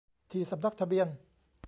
[0.31, 1.07] ที่สำนักทะเบียน